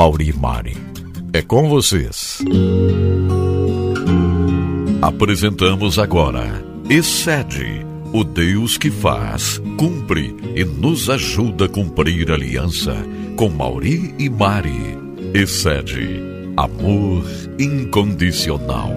Mauri 0.00 0.32
Mari. 0.32 0.74
É 1.30 1.42
com 1.42 1.68
vocês. 1.68 2.38
Apresentamos 5.02 5.98
agora 5.98 6.64
Excede, 6.88 7.84
o 8.10 8.24
Deus 8.24 8.78
que 8.78 8.90
faz, 8.90 9.60
cumpre 9.76 10.34
e 10.56 10.64
nos 10.64 11.10
ajuda 11.10 11.66
a 11.66 11.68
cumprir 11.68 12.30
a 12.30 12.34
aliança 12.34 12.96
com 13.36 13.50
Mauri 13.50 14.14
e 14.18 14.30
Mari. 14.30 14.98
Excede, 15.34 16.22
amor 16.56 17.22
incondicional. 17.58 18.92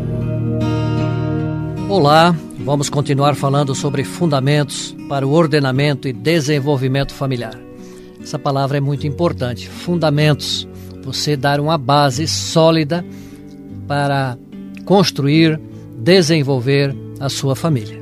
Olá, 1.89 2.33
vamos 2.59 2.89
continuar 2.89 3.35
falando 3.35 3.75
sobre 3.75 4.05
fundamentos 4.05 4.95
para 5.09 5.27
o 5.27 5.33
ordenamento 5.33 6.07
e 6.07 6.13
desenvolvimento 6.13 7.13
familiar. 7.13 7.59
Essa 8.21 8.39
palavra 8.39 8.77
é 8.77 8.79
muito 8.79 9.05
importante. 9.05 9.67
Fundamentos. 9.67 10.65
Você 11.03 11.35
dar 11.35 11.59
uma 11.59 11.77
base 11.77 12.27
sólida 12.27 13.05
para 13.87 14.37
construir, 14.85 15.59
desenvolver 15.97 16.95
a 17.19 17.29
sua 17.29 17.55
família. 17.55 18.01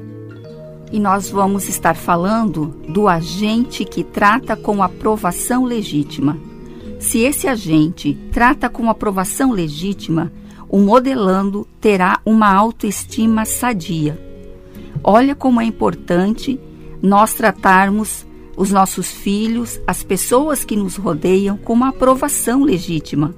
E 0.91 0.99
nós 0.99 1.29
vamos 1.29 1.69
estar 1.69 1.95
falando 1.95 2.67
do 2.87 3.07
agente 3.07 3.85
que 3.85 4.03
trata 4.03 4.55
com 4.55 4.83
aprovação 4.83 5.63
legítima. 5.63 6.37
Se 6.99 7.19
esse 7.19 7.47
agente 7.47 8.17
trata 8.31 8.69
com 8.69 8.89
aprovação 8.89 9.51
legítima, 9.51 10.31
o 10.69 10.79
modelando 10.79 11.67
terá 11.79 12.19
uma 12.25 12.53
autoestima 12.53 13.45
sadia. 13.45 14.19
Olha 15.03 15.33
como 15.33 15.59
é 15.59 15.63
importante 15.63 16.59
nós 17.01 17.33
tratarmos 17.33 18.25
os 18.61 18.69
nossos 18.69 19.09
filhos, 19.09 19.81
as 19.87 20.03
pessoas 20.03 20.63
que 20.63 20.75
nos 20.75 20.95
rodeiam 20.95 21.57
com 21.57 21.73
uma 21.73 21.89
aprovação 21.89 22.63
legítima. 22.63 23.33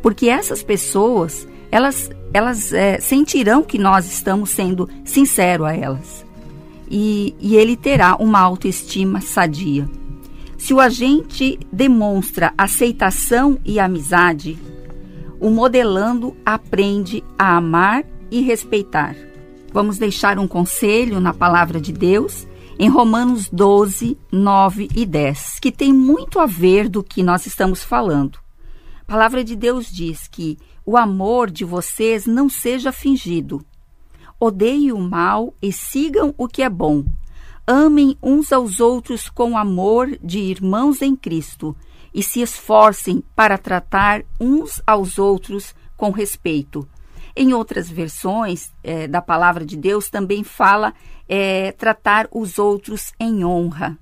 Porque 0.00 0.26
essas 0.26 0.62
pessoas, 0.62 1.46
elas, 1.70 2.10
elas 2.32 2.72
é, 2.72 2.98
sentirão 2.98 3.62
que 3.62 3.76
nós 3.76 4.10
estamos 4.10 4.48
sendo 4.48 4.88
sinceros 5.04 5.66
a 5.66 5.76
elas. 5.76 6.24
E, 6.90 7.34
e 7.38 7.56
ele 7.56 7.76
terá 7.76 8.16
uma 8.16 8.40
autoestima 8.40 9.20
sadia. 9.20 9.86
Se 10.56 10.72
o 10.72 10.80
agente 10.80 11.58
demonstra 11.70 12.54
aceitação 12.56 13.58
e 13.66 13.78
amizade, 13.78 14.58
o 15.38 15.50
modelando 15.50 16.34
aprende 16.42 17.22
a 17.38 17.58
amar 17.58 18.02
e 18.30 18.40
respeitar. 18.40 19.14
Vamos 19.74 19.98
deixar 19.98 20.38
um 20.38 20.48
conselho 20.48 21.20
na 21.20 21.34
palavra 21.34 21.78
de 21.78 21.92
Deus 21.92 22.46
em 22.78 22.88
Romanos 22.88 23.48
12, 23.48 24.18
9 24.30 24.88
e 24.94 25.06
10, 25.06 25.58
que 25.60 25.70
tem 25.70 25.92
muito 25.92 26.38
a 26.38 26.46
ver 26.46 26.88
do 26.88 27.02
que 27.02 27.22
nós 27.22 27.46
estamos 27.46 27.82
falando. 27.82 28.38
A 29.02 29.04
palavra 29.04 29.44
de 29.44 29.54
Deus 29.54 29.90
diz 29.90 30.26
que 30.26 30.58
o 30.84 30.96
amor 30.96 31.50
de 31.50 31.64
vocês 31.64 32.26
não 32.26 32.48
seja 32.48 32.92
fingido. 32.92 33.64
Odeiem 34.38 34.92
o 34.92 34.98
mal 34.98 35.54
e 35.62 35.72
sigam 35.72 36.34
o 36.36 36.48
que 36.48 36.62
é 36.62 36.68
bom. 36.68 37.04
Amem 37.66 38.18
uns 38.22 38.52
aos 38.52 38.80
outros 38.80 39.28
com 39.28 39.56
amor 39.56 40.18
de 40.22 40.38
irmãos 40.38 41.00
em 41.00 41.16
Cristo 41.16 41.76
e 42.12 42.22
se 42.22 42.42
esforcem 42.42 43.22
para 43.34 43.56
tratar 43.56 44.22
uns 44.38 44.82
aos 44.86 45.18
outros 45.18 45.74
com 45.96 46.10
respeito. 46.10 46.86
Em 47.36 47.52
outras 47.52 47.90
versões 47.90 48.70
é, 48.82 49.08
da 49.08 49.20
palavra 49.20 49.64
de 49.64 49.76
Deus 49.76 50.08
também 50.08 50.44
fala 50.44 50.94
é, 51.28 51.72
tratar 51.72 52.28
os 52.30 52.58
outros 52.58 53.12
em 53.18 53.44
honra. 53.44 53.98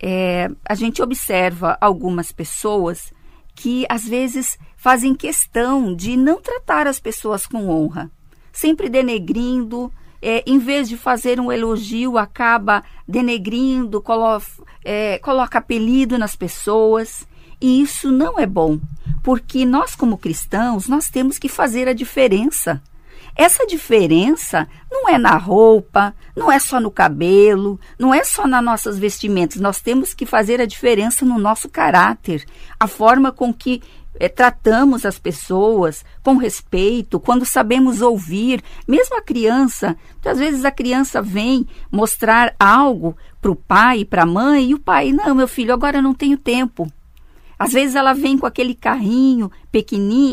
É, 0.00 0.48
a 0.68 0.74
gente 0.74 1.02
observa 1.02 1.76
algumas 1.80 2.30
pessoas 2.30 3.12
que 3.54 3.86
às 3.88 4.06
vezes 4.06 4.58
fazem 4.76 5.14
questão 5.14 5.94
de 5.94 6.16
não 6.16 6.40
tratar 6.40 6.86
as 6.86 7.00
pessoas 7.00 7.46
com 7.46 7.68
honra, 7.68 8.10
sempre 8.52 8.88
denegrindo, 8.88 9.90
é, 10.20 10.42
em 10.46 10.58
vez 10.58 10.88
de 10.88 10.96
fazer 10.96 11.40
um 11.40 11.50
elogio, 11.50 12.18
acaba 12.18 12.84
denegrindo, 13.06 14.02
colo 14.02 14.40
é, 14.84 15.18
coloca 15.18 15.58
apelido 15.58 16.18
nas 16.18 16.36
pessoas. 16.36 17.26
E 17.60 17.80
isso 17.80 18.12
não 18.12 18.38
é 18.38 18.46
bom, 18.46 18.78
porque 19.22 19.64
nós, 19.64 19.94
como 19.94 20.18
cristãos, 20.18 20.88
nós 20.88 21.08
temos 21.08 21.38
que 21.38 21.48
fazer 21.48 21.88
a 21.88 21.94
diferença. 21.94 22.82
Essa 23.36 23.66
diferença 23.66 24.66
não 24.90 25.08
é 25.08 25.18
na 25.18 25.36
roupa, 25.36 26.14
não 26.34 26.50
é 26.50 26.58
só 26.58 26.80
no 26.80 26.90
cabelo, 26.90 27.78
não 27.98 28.14
é 28.14 28.24
só 28.24 28.46
nas 28.46 28.64
nossas 28.64 28.98
vestimentas. 28.98 29.60
Nós 29.60 29.78
temos 29.78 30.14
que 30.14 30.24
fazer 30.24 30.58
a 30.60 30.66
diferença 30.66 31.24
no 31.24 31.38
nosso 31.38 31.68
caráter, 31.68 32.46
a 32.80 32.86
forma 32.86 33.30
com 33.30 33.52
que 33.52 33.82
é, 34.18 34.28
tratamos 34.28 35.04
as 35.04 35.18
pessoas 35.18 36.02
com 36.22 36.36
respeito, 36.36 37.20
quando 37.20 37.44
sabemos 37.44 38.00
ouvir, 38.00 38.62
mesmo 38.88 39.18
a 39.18 39.22
criança. 39.22 39.96
Muitas 40.14 40.38
vezes 40.38 40.64
a 40.64 40.70
criança 40.70 41.20
vem 41.20 41.66
mostrar 41.92 42.54
algo 42.58 43.14
para 43.40 43.50
o 43.50 43.56
pai 43.56 44.04
para 44.04 44.22
a 44.22 44.26
mãe, 44.26 44.70
e 44.70 44.74
o 44.74 44.78
pai, 44.78 45.12
não, 45.12 45.34
meu 45.34 45.46
filho, 45.46 45.74
agora 45.74 45.98
eu 45.98 46.02
não 46.02 46.14
tenho 46.14 46.38
tempo. 46.38 46.90
Às 47.58 47.72
vezes 47.72 47.94
ela 47.96 48.12
vem 48.12 48.36
com 48.36 48.46
aquele 48.46 48.74
carrinho 48.74 49.50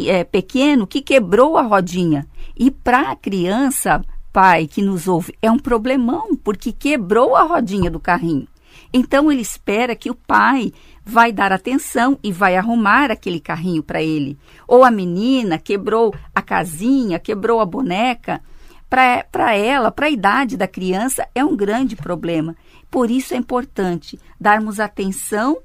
é, 0.07 0.23
pequeno 0.23 0.85
que 0.85 1.01
quebrou 1.01 1.57
a 1.57 1.61
rodinha. 1.61 2.27
E 2.57 2.69
para 2.69 3.11
a 3.11 3.15
criança, 3.15 4.03
pai 4.31 4.67
que 4.67 4.81
nos 4.81 5.07
ouve, 5.07 5.33
é 5.41 5.49
um 5.49 5.59
problemão, 5.59 6.35
porque 6.35 6.71
quebrou 6.71 7.35
a 7.35 7.43
rodinha 7.43 7.89
do 7.89 7.99
carrinho. 7.99 8.47
Então 8.91 9.31
ele 9.31 9.41
espera 9.41 9.95
que 9.95 10.09
o 10.09 10.15
pai 10.15 10.71
vai 11.03 11.31
dar 11.31 11.51
atenção 11.51 12.17
e 12.23 12.31
vai 12.31 12.55
arrumar 12.55 13.09
aquele 13.09 13.39
carrinho 13.39 13.83
para 13.83 14.01
ele. 14.01 14.37
Ou 14.67 14.83
a 14.83 14.91
menina 14.91 15.57
quebrou 15.57 16.13
a 16.33 16.41
casinha, 16.41 17.19
quebrou 17.19 17.59
a 17.59 17.65
boneca. 17.65 18.41
Para 18.89 19.55
ela, 19.55 19.91
para 19.91 20.05
a 20.05 20.11
idade 20.11 20.55
da 20.55 20.67
criança, 20.67 21.27
é 21.33 21.43
um 21.43 21.55
grande 21.55 21.95
problema. 21.95 22.55
Por 22.91 23.09
isso 23.09 23.33
é 23.33 23.37
importante 23.37 24.19
darmos 24.39 24.79
atenção 24.79 25.57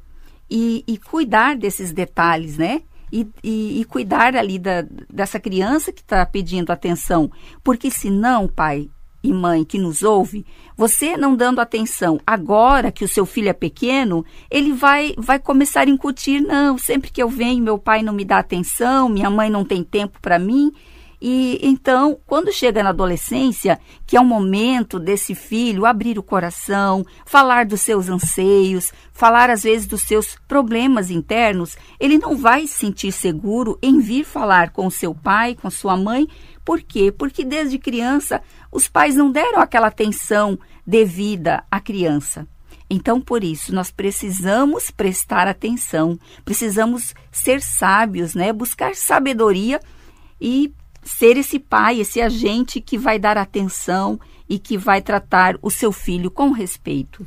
e, 0.51 0.85
e 0.87 0.97
cuidar 0.97 1.57
desses 1.57 1.93
detalhes, 1.93 2.57
né? 2.57 2.83
E, 3.11 3.27
e, 3.43 3.81
e, 3.81 3.85
cuidar 3.87 4.37
ali 4.37 4.59
da, 4.59 4.85
dessa 5.09 5.41
criança 5.41 5.91
que 5.91 6.03
está 6.03 6.25
pedindo 6.27 6.71
atenção. 6.71 7.31
Porque 7.65 7.91
senão, 7.91 8.47
pai 8.47 8.91
e 9.23 9.33
mãe 9.33 9.65
que 9.65 9.79
nos 9.79 10.03
ouve, 10.03 10.47
você 10.77 11.17
não 11.17 11.35
dando 11.35 11.61
atenção 11.61 12.21
agora 12.27 12.93
que 12.93 13.05
o 13.05 13.09
seu 13.09 13.27
filho 13.27 13.49
é 13.49 13.53
pequeno, 13.53 14.25
ele 14.51 14.73
vai, 14.73 15.15
vai 15.17 15.39
começar 15.39 15.87
a 15.87 15.91
incutir, 15.91 16.41
não, 16.41 16.79
sempre 16.79 17.11
que 17.11 17.23
eu 17.23 17.29
venho, 17.29 17.65
meu 17.65 17.79
pai 17.79 18.03
não 18.03 18.13
me 18.13 18.25
dá 18.25 18.39
atenção, 18.39 19.09
minha 19.09 19.31
mãe 19.31 19.51
não 19.51 19.65
tem 19.65 19.83
tempo 19.83 20.19
para 20.21 20.39
mim. 20.39 20.73
E 21.21 21.59
então, 21.63 22.19
quando 22.27 22.53
chega 22.53 22.83
na 22.83 22.91
adolescência, 22.91 23.81
que 24.07 24.17
é 24.17 24.21
o 24.21 24.25
momento 24.25 25.01
desse 25.01 25.35
filho 25.35 25.85
abrir 25.85 26.19
o 26.19 26.23
coração, 26.23 27.05
falar 27.27 27.67
dos 27.67 27.81
seus 27.81 28.09
anseios, 28.09 28.93
falar 29.13 29.51
às 29.51 29.65
vezes 29.65 29.87
dos 29.87 30.03
seus 30.03 30.37
problemas 30.47 31.11
internos, 31.11 31.77
ele 31.99 32.19
não 32.19 32.37
vai 32.37 32.67
se 32.69 32.75
sentir 32.75 33.11
seguro 33.11 33.77
em 33.83 33.99
vir 33.99 34.25
falar 34.25 34.71
com 34.71 34.89
seu 34.89 35.13
pai, 35.13 35.57
com 35.57 35.69
sua 35.69 35.97
mãe. 35.97 36.29
Por 36.65 36.81
quê? 36.83 37.11
Porque 37.11 37.45
desde 37.45 37.79
criança 37.79 38.41
os 38.71 38.87
pais 38.87 39.17
não 39.17 39.33
deram 39.33 39.61
aquela 39.61 39.89
atenção 39.89 40.57
devida 40.87 41.65
à 41.71 41.81
criança. 41.81 42.47
Então, 42.91 43.21
por 43.21 43.45
isso, 43.45 43.75
nós 43.75 43.91
precisamos 43.91 44.91
prestar 44.91 45.47
atenção, 45.47 46.19
precisamos 46.45 47.15
ser 47.31 47.61
sábios, 47.61 48.35
né? 48.35 48.51
Buscar 48.51 48.95
sabedoria 48.95 49.79
e 50.41 50.73
ser 51.09 51.37
esse 51.37 51.59
pai, 51.59 52.01
esse 52.01 52.21
agente 52.21 52.81
que 52.81 52.99
vai 52.99 53.19
dar 53.19 53.39
atenção 53.39 54.21
e 54.49 54.59
que 54.59 54.77
vai 54.77 55.01
tratar 55.01 55.57
o 55.63 55.71
seu 55.71 55.91
filho 55.91 56.31
com 56.31 56.53
respeito. 56.53 57.27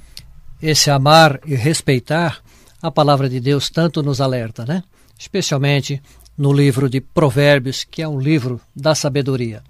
Esse 0.61 0.89
amar 0.89 1.39
e 1.45 1.55
respeitar, 1.55 2.39
a 2.81 2.91
palavra 2.91 3.27
de 3.27 3.39
Deus 3.39 3.69
tanto 3.69 4.03
nos 4.03 4.21
alerta, 4.21 4.65
né? 4.65 4.83
Especialmente 5.17 6.01
no 6.37 6.53
livro 6.53 6.89
de 6.89 7.01
Provérbios, 7.01 7.83
que 7.83 8.01
é 8.01 8.07
um 8.07 8.19
livro 8.19 8.59
da 8.75 8.95
sabedoria. 8.95 9.63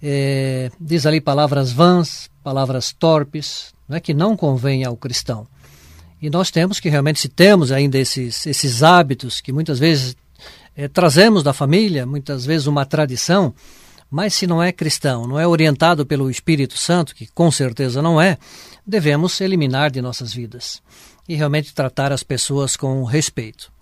É, 0.00 0.70
diz 0.80 1.06
ali 1.06 1.20
palavras 1.20 1.72
vãs, 1.72 2.30
palavras 2.42 2.92
torpes, 2.92 3.72
né, 3.88 4.00
que 4.00 4.12
não 4.12 4.36
convém 4.36 4.84
ao 4.84 4.96
cristão. 4.96 5.46
E 6.20 6.30
nós 6.30 6.50
temos 6.50 6.80
que 6.80 6.88
realmente, 6.88 7.20
se 7.20 7.28
temos 7.28 7.70
ainda 7.72 7.98
esses, 7.98 8.46
esses 8.46 8.82
hábitos 8.82 9.40
que 9.40 9.52
muitas 9.52 9.78
vezes 9.78 10.16
é, 10.76 10.88
trazemos 10.88 11.42
da 11.42 11.52
família, 11.52 12.06
muitas 12.06 12.44
vezes 12.44 12.66
uma 12.66 12.86
tradição, 12.86 13.54
mas 14.10 14.34
se 14.34 14.46
não 14.46 14.62
é 14.62 14.72
cristão, 14.72 15.26
não 15.26 15.38
é 15.38 15.46
orientado 15.46 16.04
pelo 16.04 16.30
Espírito 16.30 16.76
Santo, 16.76 17.14
que 17.14 17.26
com 17.26 17.50
certeza 17.50 18.02
não 18.02 18.20
é, 18.20 18.38
devemos 18.86 19.40
eliminar 19.40 19.90
de 19.90 20.02
nossas 20.02 20.32
vidas 20.32 20.82
e 21.28 21.34
realmente 21.34 21.74
tratar 21.74 22.12
as 22.12 22.22
pessoas 22.22 22.76
com 22.76 23.04
respeito. 23.04 23.72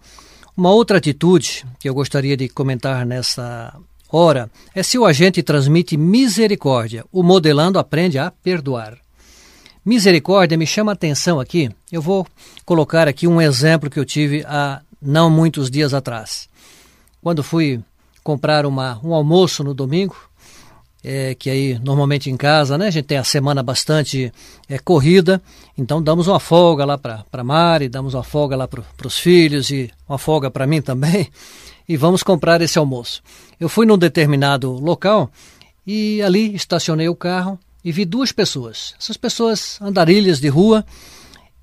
Uma 0.57 0.71
outra 0.71 0.99
atitude 0.99 1.65
que 1.79 1.89
eu 1.89 1.95
gostaria 1.95 2.37
de 2.37 2.49
comentar 2.49 3.07
nessa 3.07 3.75
hora 4.11 4.51
é 4.75 4.83
se 4.83 4.99
o 4.99 5.07
agente 5.07 5.43
transmite 5.43 5.97
misericórdia, 5.97 7.05
o 7.11 7.23
modelando 7.23 7.79
aprende 7.79 8.19
a 8.19 8.31
perdoar. 8.31 8.99
Misericórdia 9.85 10.59
me 10.59 10.67
chama 10.67 10.93
a 10.93 10.95
atenção 10.95 11.41
aqui. 11.41 11.71
Eu 11.91 12.03
vou 12.03 12.27
colocar 12.65 13.09
aqui 13.09 13.27
um 13.27 13.41
exemplo 13.41 13.89
que 13.89 13.99
eu 13.99 14.05
tive 14.05 14.45
há 14.47 14.83
não 15.01 15.31
muitos 15.31 15.71
dias 15.71 15.95
atrás. 15.95 16.50
Quando 17.23 17.43
fui 17.43 17.81
comprar 18.23 18.65
uma, 18.67 19.01
um 19.05 19.15
almoço 19.15 19.63
no 19.63 19.75
domingo, 19.75 20.17
é, 21.03 21.35
que 21.35 21.49
aí 21.49 21.79
normalmente 21.79 22.31
em 22.31 22.37
casa, 22.37 22.77
né, 22.77 22.89
a 22.89 22.91
gente 22.91 23.07
tem 23.07 23.19
a 23.19 23.25
semana 23.25 23.63
bastante 23.63 24.33
é, 24.69 24.79
corrida, 24.79 25.41
então 25.77 26.03
damos 26.03 26.29
uma 26.29 26.39
folga 26.39 26.85
lá 26.85 26.99
para 26.99 27.45
Mari, 27.45 27.89
damos 27.89 28.15
uma 28.15 28.23
folga 28.23 28.57
lá 28.57 28.69
para 28.69 29.07
os 29.07 29.19
filhos 29.19 29.71
e 29.71 29.91
uma 30.09 30.19
folga 30.19 30.51
para 30.51 30.67
mim 30.67 30.83
também, 30.83 31.29
e 31.89 31.97
vamos 31.97 32.23
comprar 32.23 32.61
esse 32.61 32.79
almoço. 32.79 33.23
Eu 33.59 33.69
fui 33.69 33.87
num 33.87 33.99
determinado 33.99 34.71
local 34.73 35.31
e 35.87 36.23
ali 36.23 36.55
estacionei 36.55 37.09
o 37.09 37.17
carro 37.17 37.59
e 37.85 37.91
vi 37.91 38.05
duas 38.05 38.31
pessoas. 38.31 38.95
Essas 38.99 39.17
pessoas 39.17 39.79
andarilhas 39.81 40.39
de 40.39 40.49
rua, 40.49 40.85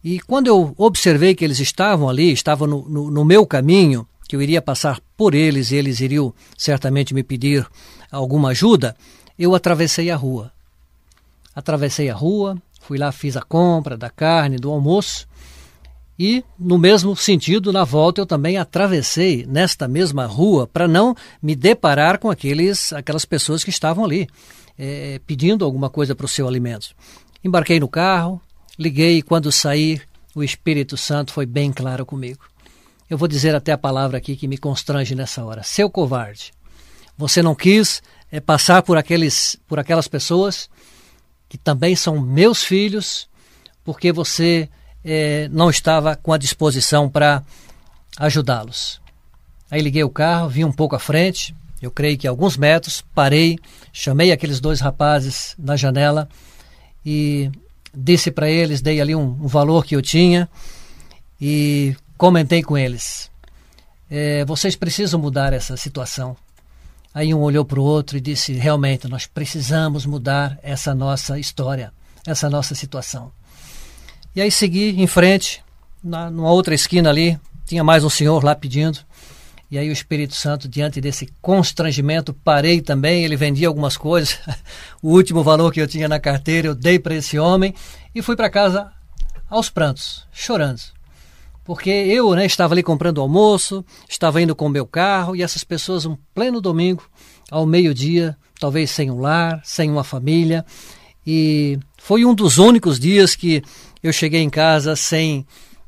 e 0.04 0.20
quando 0.20 0.48
eu 0.48 0.74
observei 0.78 1.36
que 1.36 1.46
eles 1.46 1.60
estavam 1.60 2.10
ali, 2.10 2.32
estavam 2.32 2.68
no, 2.68 2.90
no, 2.90 3.12
no 3.12 3.26
meu 3.26 3.46
caminho, 3.46 4.08
que 4.28 4.36
eu 4.36 4.42
iria 4.42 4.62
passar 4.62 5.00
por 5.16 5.34
eles 5.34 5.72
e 5.72 5.76
eles 5.76 6.00
iriam 6.00 6.34
certamente 6.58 7.14
me 7.14 7.24
pedir 7.24 7.66
alguma 8.12 8.50
ajuda, 8.50 8.96
eu 9.38 9.56
atravessei 9.56 10.12
a 10.12 10.16
rua. 10.16 10.52
Atravessei 11.56 12.10
a 12.10 12.14
rua, 12.14 12.62
fui 12.82 12.98
lá, 12.98 13.12
fiz 13.12 13.38
a 13.38 13.42
compra 13.42 13.98
da 13.98 14.10
carne, 14.10 14.58
do 14.58 14.70
almoço, 14.70 15.28
e, 16.20 16.44
no 16.58 16.80
mesmo 16.80 17.16
sentido, 17.16 17.72
na 17.72 17.84
volta 17.84 18.20
eu 18.20 18.26
também 18.26 18.58
atravessei 18.58 19.46
nesta 19.48 19.88
mesma 19.88 20.26
rua 20.26 20.66
para 20.66 20.88
não 20.88 21.16
me 21.42 21.56
deparar 21.56 22.18
com 22.18 22.30
aqueles, 22.30 22.92
aquelas 22.92 23.24
pessoas 23.24 23.64
que 23.64 23.70
estavam 23.70 24.04
ali 24.04 24.28
é, 24.78 25.22
pedindo 25.28 25.64
alguma 25.64 25.90
coisa 25.90 26.16
para 26.16 26.26
o 26.26 26.30
seu 26.30 26.48
alimento. 26.48 26.96
Embarquei 27.44 27.80
no 27.80 27.88
carro, 27.88 28.42
liguei 28.80 29.18
e 29.18 29.22
quando 29.22 29.52
saí, 29.52 30.02
o 30.34 30.44
Espírito 30.44 30.98
Santo 30.98 31.32
foi 31.32 31.46
bem 31.46 31.72
claro 31.72 32.04
comigo. 32.04 32.40
Eu 33.10 33.18
vou 33.18 33.28
dizer 33.28 33.56
até 33.56 33.72
a 33.72 33.78
palavra 33.78 34.18
aqui 34.18 34.36
que 34.36 34.48
me 34.48 34.58
constrange 34.58 35.16
nessa 35.16 35.44
hora. 35.44 35.64
Seu 35.64 35.90
covarde, 35.90 36.52
você 37.18 37.42
não 37.42 37.56
quis 37.56 38.02
é, 38.32 38.40
passar 38.40 38.82
por, 38.82 38.98
aqueles, 38.98 39.58
por 39.68 39.80
aquelas 39.80 40.08
pessoas 40.08 40.70
que 41.48 41.58
também 41.58 41.96
são 41.96 42.20
meus 42.20 42.64
filhos, 42.64 43.30
porque 43.84 44.12
você 44.12 44.70
é, 45.04 45.48
não 45.50 45.70
estava 45.70 46.16
com 46.16 46.34
a 46.34 46.38
disposição 46.38 47.10
para 47.10 47.42
ajudá-los. 48.18 49.00
Aí 49.72 49.82
liguei 49.82 50.04
o 50.04 50.10
carro, 50.10 50.50
vi 50.50 50.66
um 50.66 50.72
pouco 50.72 50.96
à 50.96 51.00
frente, 51.00 51.56
eu 51.82 51.92
creio 51.92 52.18
que 52.18 52.28
alguns 52.28 52.58
metros, 52.58 53.04
parei, 53.14 53.58
chamei 53.94 54.32
aqueles 54.32 54.60
dois 54.60 54.80
rapazes 54.80 55.56
na 55.58 55.76
janela 55.76 56.28
e 57.06 57.52
disse 57.94 58.32
para 58.32 58.50
eles, 58.50 58.82
dei 58.82 59.00
ali 59.00 59.16
um, 59.16 59.38
um, 59.42 59.48
valor 59.48 59.86
que 59.86 59.96
eu 59.96 60.02
tinha 60.02 60.50
e 61.40 61.96
comentei 62.18 62.64
com 62.64 62.78
eles. 62.78 63.30
É, 64.10 64.44
vocês 64.46 64.76
precisam 64.76 65.20
mudar 65.20 65.54
essa 65.54 65.78
situação. 65.78 66.36
Aí 67.14 67.34
um 67.34 67.42
olhou 67.42 67.66
para 67.66 67.80
o 67.80 67.84
outro 67.84 68.18
e 68.18 68.22
disse: 68.22 68.54
realmente, 68.54 69.08
nós 69.08 69.26
precisamos 69.26 70.06
mudar 70.06 70.58
essa 70.62 70.94
nossa 70.94 71.40
história, 71.40 71.92
essa 72.26 72.50
nossa 72.50 72.76
situação. 72.76 73.32
E 74.36 74.42
aí 74.42 74.52
segui 74.52 75.02
em 75.02 75.08
frente, 75.08 75.64
na, 76.04 76.30
numa 76.30 76.52
outra 76.52 76.76
esquina 76.76 77.10
ali, 77.10 77.40
tinha 77.66 77.84
mais 77.84 78.04
um 78.04 78.10
senhor 78.10 78.44
lá 78.44 78.56
pedindo. 78.56 79.00
E 79.70 79.78
aí 79.78 79.90
o 79.90 79.92
Espírito 79.92 80.34
Santo, 80.34 80.70
diante 80.70 81.02
desse 81.02 81.28
constrangimento, 81.42 82.34
parei 82.34 82.82
também. 82.82 83.26
Ele 83.26 83.36
vendia 83.36 83.68
algumas 83.68 83.98
coisas. 83.98 84.40
o 85.04 85.10
último 85.10 85.44
valor 85.44 85.74
que 85.74 85.82
eu 85.82 85.88
tinha 85.88 86.08
na 86.08 86.20
carteira 86.20 86.68
eu 86.68 86.76
dei 86.76 86.98
para 86.98 87.16
esse 87.16 87.38
homem 87.38 87.74
e 88.16 88.22
fui 88.22 88.36
para 88.36 88.50
casa 88.50 88.92
aos 89.50 89.70
prantos, 89.70 90.26
chorando. 90.32 90.97
Porque 91.68 91.90
eu 91.90 92.34
né, 92.34 92.46
estava 92.46 92.74
ali 92.74 92.82
comprando 92.82 93.20
almoço, 93.20 93.84
estava 94.08 94.42
indo 94.42 94.56
com 94.56 94.68
o 94.68 94.70
meu 94.70 94.88
carro 94.88 95.36
e 95.36 95.44
essas 95.44 95.66
pessoas, 95.66 96.06
um 96.06 96.16
pleno 96.34 96.62
domingo, 96.62 97.04
ao 97.52 97.66
meio-dia, 97.66 98.38
talvez 98.58 98.90
sem 98.90 99.12
um 99.12 99.20
lar, 99.20 99.60
sem 99.66 99.92
uma 99.92 100.06
família. 100.06 100.66
E 101.26 101.78
foi 101.98 102.24
um 102.24 102.34
dos 102.34 102.58
únicos 102.58 102.98
dias 102.98 103.36
que 103.36 103.62
eu 104.02 104.14
cheguei 104.14 104.42
em 104.42 104.50
casa 104.50 104.96
sem 104.96 105.46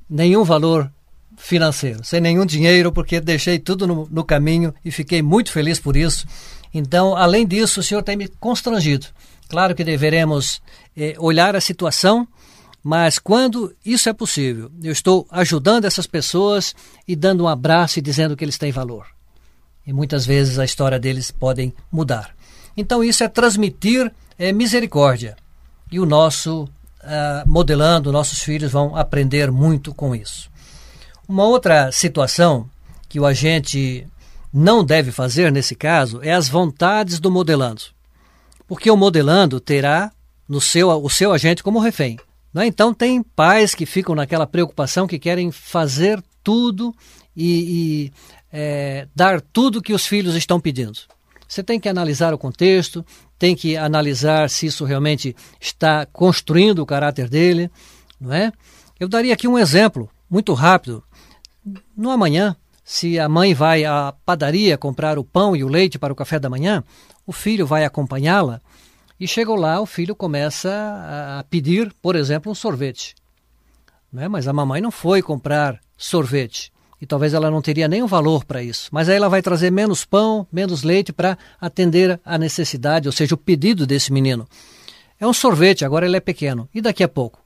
nenhum 0.10 0.44
valor 0.44 0.92
financeiro, 1.38 2.04
sem 2.04 2.20
nenhum 2.20 2.46
dinheiro, 2.46 2.92
porque 2.92 3.22
deixei 3.22 3.58
tudo 3.58 3.88
no, 3.88 4.06
no 4.12 4.26
caminho 4.26 4.74
e 4.84 4.92
fiquei 4.92 5.22
muito 5.22 5.50
feliz 5.50 5.80
por 5.80 5.96
isso. 5.96 6.28
Então, 6.74 7.16
além 7.16 7.48
disso, 7.48 7.80
o 7.80 7.84
senhor 7.84 8.04
tem 8.04 8.18
me 8.18 8.28
constrangido. 8.28 9.08
Claro 9.48 9.74
que 9.74 9.86
deveremos 9.86 10.62
eh, 10.98 11.16
olhar 11.18 11.56
a 11.56 11.62
situação, 11.62 12.28
mas 12.84 13.20
quando 13.20 13.76
isso 13.86 14.10
é 14.10 14.14
possível, 14.14 14.72
eu 14.82 14.92
estou 14.92 15.28
ajudando 15.30 15.86
essas 15.86 16.08
pessoas 16.08 16.76
e 17.08 17.16
dando 17.16 17.44
um 17.44 17.48
abraço 17.48 18.00
e 18.00 18.02
dizendo 18.02 18.36
que 18.36 18.44
eles 18.44 18.58
têm 18.58 18.72
valor. 18.72 19.06
E 19.86 19.92
muitas 19.92 20.26
vezes 20.26 20.60
a 20.60 20.66
história 20.66 21.00
deles 21.00 21.32
podem 21.32 21.74
mudar. 21.92 22.36
Então, 22.78 23.04
isso 23.04 23.24
é 23.24 23.28
transmitir 23.28 24.12
eh, 24.38 24.54
misericórdia. 24.54 25.36
E 25.92 26.00
o 26.00 26.06
nosso, 26.06 26.64
uh, 26.64 27.48
modelando, 27.48 28.12
nossos 28.12 28.40
filhos 28.42 28.72
vão 28.72 28.96
aprender 28.96 29.52
muito 29.52 29.94
com 29.94 30.16
isso. 30.16 30.50
Uma 31.28 31.44
outra 31.44 31.92
situação 31.92 32.70
que 33.10 33.20
o 33.20 33.26
agente 33.26 34.08
não 34.54 34.84
deve 34.84 35.12
fazer 35.12 35.52
nesse 35.52 35.76
caso 35.76 36.22
é 36.22 36.32
as 36.32 36.48
vontades 36.48 37.20
do 37.20 37.30
modelando. 37.30 37.82
Porque 38.68 38.90
o 38.90 38.96
modelando 38.96 39.60
terá 39.60 40.12
no 40.48 40.62
seu, 40.62 40.90
o 40.90 41.10
seu 41.10 41.34
agente 41.34 41.64
como 41.64 41.80
refém. 41.80 42.18
Né? 42.54 42.68
Então, 42.68 42.94
tem 42.94 43.22
pais 43.22 43.76
que 43.76 43.86
ficam 43.86 44.16
naquela 44.16 44.48
preocupação 44.48 45.08
que 45.08 45.20
querem 45.20 45.52
fazer 45.52 46.22
tudo 46.44 46.94
e, 47.36 48.12
e 48.12 48.14
é, 48.52 49.08
dar 49.16 49.42
tudo 49.42 49.82
que 49.82 49.94
os 49.94 50.06
filhos 50.06 50.36
estão 50.36 50.60
pedindo. 50.60 51.00
Você 51.48 51.64
tem 51.64 51.80
que 51.80 51.90
analisar 51.90 52.34
o 52.34 52.38
contexto, 52.38 53.06
tem 53.38 53.56
que 53.56 53.76
analisar 53.76 54.50
se 54.50 54.68
isso 54.68 54.86
realmente 54.86 55.36
está 55.60 56.06
construindo 56.06 56.80
o 56.80 56.86
caráter 56.86 57.28
dele, 57.28 57.72
não 58.20 58.34
é? 58.34 58.52
Eu 59.00 59.08
daria 59.08 59.34
aqui 59.34 59.48
um 59.48 59.58
exemplo 59.58 60.10
muito 60.30 60.54
rápido 60.54 61.04
no 61.96 62.12
amanhã, 62.12 62.56
se 62.84 63.20
a 63.20 63.30
mãe 63.30 63.54
vai 63.54 63.86
à 63.86 64.14
padaria 64.26 64.78
comprar 64.78 65.20
o 65.20 65.24
pão 65.24 65.56
e 65.56 65.64
o 65.64 65.68
leite 65.68 66.00
para 66.00 66.14
o 66.14 66.16
café 66.16 66.40
da 66.40 66.50
manhã, 66.50 66.84
o 67.26 67.32
filho 67.32 67.66
vai 67.66 67.86
acompanhá-la 67.86 68.62
e 69.20 69.28
chegou 69.28 69.56
lá, 69.56 69.82
o 69.82 69.86
filho 69.86 70.16
começa 70.16 70.70
a 71.40 71.44
pedir, 71.50 71.94
por 72.02 72.16
exemplo, 72.16 72.52
um 72.52 72.56
sorvete. 72.56 73.16
Né? 74.12 74.28
Mas 74.28 74.48
a 74.48 74.54
mamãe 74.54 74.82
não 74.82 74.92
foi 74.92 75.22
comprar 75.22 75.80
sorvete. 75.98 76.72
E 77.02 77.06
talvez 77.06 77.34
ela 77.34 77.52
não 77.52 77.62
teria 77.62 77.88
nenhum 77.88 78.08
valor 78.08 78.46
para 78.46 78.64
isso. 78.64 78.90
Mas 78.92 79.08
aí 79.10 79.16
ela 79.16 79.30
vai 79.30 79.42
trazer 79.42 79.72
menos 79.72 80.06
pão, 80.06 80.48
menos 80.52 80.84
leite 80.84 81.14
para 81.14 81.38
atender 81.60 82.20
a 82.26 82.38
necessidade, 82.38 83.08
ou 83.08 83.12
seja, 83.12 83.36
o 83.36 83.38
pedido 83.38 83.86
desse 83.86 84.12
menino. 84.12 84.48
É 85.20 85.28
um 85.28 85.34
sorvete, 85.34 85.84
agora 85.84 86.06
ele 86.06 86.18
é 86.18 86.22
pequeno. 86.22 86.68
E 86.74 86.82
daqui 86.82 87.04
a 87.04 87.08
pouco? 87.08 87.40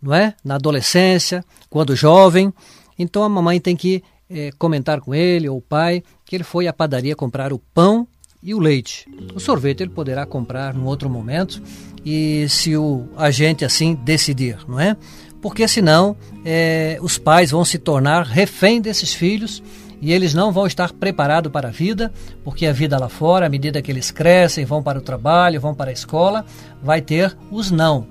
Não 0.00 0.14
é? 0.14 0.34
Na 0.42 0.54
adolescência, 0.54 1.44
quando 1.68 1.94
jovem, 1.94 2.52
então 2.98 3.22
a 3.22 3.28
mamãe 3.28 3.60
tem 3.60 3.76
que 3.76 4.02
é, 4.28 4.50
comentar 4.58 5.00
com 5.00 5.14
ele 5.14 5.48
ou 5.48 5.58
o 5.58 5.62
pai 5.62 6.02
que 6.24 6.36
ele 6.36 6.44
foi 6.44 6.66
à 6.66 6.72
padaria 6.72 7.16
comprar 7.16 7.52
o 7.52 7.58
pão 7.58 8.06
e 8.42 8.54
o 8.54 8.58
leite. 8.58 9.06
O 9.34 9.40
sorvete 9.40 9.82
ele 9.82 9.90
poderá 9.90 10.24
comprar 10.24 10.74
num 10.74 10.86
outro 10.86 11.10
momento 11.10 11.62
e 12.04 12.46
se 12.48 12.76
o 12.76 13.08
agente 13.16 13.64
assim 13.64 13.94
decidir, 13.94 14.58
não 14.66 14.80
é? 14.80 14.96
Porque 15.40 15.66
senão 15.68 16.16
é, 16.44 16.98
os 17.00 17.18
pais 17.18 17.50
vão 17.50 17.64
se 17.64 17.78
tornar 17.78 18.24
refém 18.24 18.80
desses 18.80 19.12
filhos 19.12 19.62
e 20.00 20.12
eles 20.12 20.32
não 20.32 20.50
vão 20.50 20.66
estar 20.66 20.92
preparados 20.92 21.52
para 21.52 21.68
a 21.68 21.70
vida, 21.70 22.12
porque 22.42 22.66
a 22.66 22.72
vida 22.72 22.98
lá 22.98 23.08
fora, 23.08 23.46
à 23.46 23.48
medida 23.48 23.82
que 23.82 23.90
eles 23.90 24.10
crescem, 24.10 24.64
vão 24.64 24.82
para 24.82 24.98
o 24.98 25.02
trabalho, 25.02 25.60
vão 25.60 25.74
para 25.74 25.90
a 25.90 25.92
escola, 25.92 26.44
vai 26.82 27.02
ter 27.02 27.36
os 27.50 27.70
não. 27.70 28.06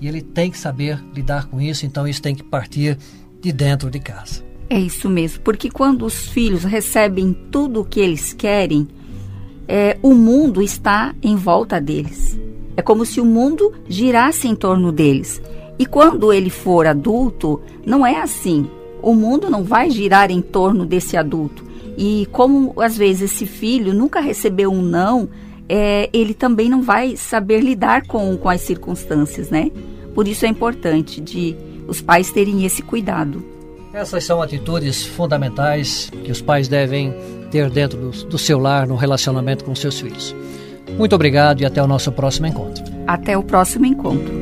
E 0.00 0.06
ele 0.06 0.22
tem 0.22 0.50
que 0.50 0.58
saber 0.58 1.02
lidar 1.12 1.46
com 1.46 1.60
isso, 1.60 1.84
então 1.84 2.06
isso 2.06 2.22
tem 2.22 2.34
que 2.34 2.44
partir 2.44 2.98
de 3.40 3.52
dentro 3.52 3.90
de 3.90 3.98
casa. 3.98 4.44
É 4.70 4.78
isso 4.78 5.10
mesmo, 5.10 5.42
porque 5.42 5.70
quando 5.70 6.06
os 6.06 6.28
filhos 6.28 6.64
recebem 6.64 7.32
tudo 7.50 7.80
o 7.80 7.84
que 7.84 8.00
eles 8.00 8.32
querem, 8.32 8.88
é, 9.68 9.96
o 10.02 10.14
mundo 10.14 10.62
está 10.62 11.14
em 11.22 11.36
volta 11.36 11.80
deles. 11.80 12.38
É 12.76 12.82
como 12.82 13.04
se 13.04 13.20
o 13.20 13.24
mundo 13.24 13.72
girasse 13.88 14.48
em 14.48 14.54
torno 14.54 14.90
deles. 14.90 15.40
E 15.78 15.86
quando 15.86 16.32
ele 16.32 16.50
for 16.50 16.86
adulto, 16.86 17.60
não 17.84 18.06
é 18.06 18.20
assim. 18.20 18.68
O 19.02 19.14
mundo 19.14 19.50
não 19.50 19.62
vai 19.62 19.90
girar 19.90 20.30
em 20.30 20.40
torno 20.40 20.84
desse 20.84 21.16
adulto. 21.16 21.64
E 21.96 22.26
como 22.32 22.74
às 22.80 22.96
vezes 22.96 23.32
esse 23.32 23.46
filho 23.46 23.94
nunca 23.94 24.20
recebeu 24.20 24.72
um 24.72 24.82
não, 24.82 25.28
é, 25.68 26.08
ele 26.12 26.34
também 26.34 26.68
não 26.68 26.82
vai 26.82 27.16
saber 27.16 27.60
lidar 27.60 28.06
com, 28.06 28.36
com 28.36 28.48
as 28.48 28.60
circunstâncias, 28.60 29.50
né? 29.50 29.70
Por 30.14 30.28
isso 30.28 30.44
é 30.44 30.48
importante 30.48 31.20
de 31.20 31.56
os 31.86 32.00
pais 32.00 32.30
terem 32.30 32.64
esse 32.64 32.82
cuidado. 32.82 33.44
Essas 33.92 34.24
são 34.24 34.42
atitudes 34.42 35.06
fundamentais 35.06 36.10
que 36.24 36.32
os 36.32 36.40
pais 36.40 36.66
devem 36.66 37.14
ter 37.54 37.70
dentro 37.70 37.96
do, 37.96 38.10
do 38.26 38.36
seu 38.36 38.58
lar 38.58 38.84
no 38.84 38.96
relacionamento 38.96 39.64
com 39.64 39.76
seus 39.76 40.00
filhos. 40.00 40.34
Muito 40.98 41.14
obrigado 41.14 41.60
e 41.60 41.64
até 41.64 41.80
o 41.80 41.86
nosso 41.86 42.10
próximo 42.10 42.48
encontro. 42.48 42.82
Até 43.06 43.38
o 43.38 43.44
próximo 43.44 43.86
encontro. 43.86 44.34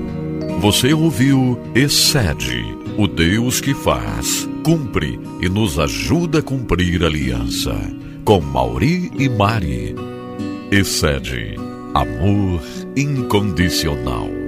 Você 0.60 0.94
ouviu 0.94 1.60
Excede, 1.74 2.64
o 2.96 3.06
Deus 3.06 3.60
que 3.60 3.74
faz 3.74 4.48
cumpre 4.64 5.20
e 5.42 5.48
nos 5.48 5.78
ajuda 5.78 6.38
a 6.38 6.42
cumprir 6.42 7.02
a 7.02 7.06
aliança. 7.06 7.74
Com 8.24 8.40
Mauri 8.40 9.10
e 9.18 9.28
Mari. 9.28 9.94
Excede. 10.70 11.56
Amor 11.92 12.62
incondicional. 12.96 14.41